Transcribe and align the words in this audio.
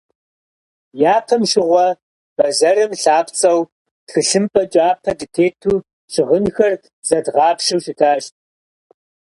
Япэм 1.15 1.43
щыгъуэ 1.51 1.87
бэзэрым 2.37 2.91
лъапцӏэу 3.01 3.59
тхылъымпӏэ 4.07 4.63
кӏапэ 4.73 5.11
дытету 5.19 5.85
щыгъынхэр 6.13 6.73
зэдгъапщэу 7.07 7.83
щытащ. 7.85 8.23